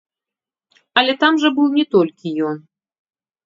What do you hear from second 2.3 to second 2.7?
ён.